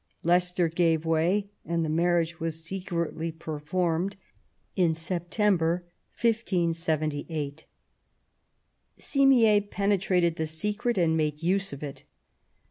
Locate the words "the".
1.85-1.87, 10.37-10.47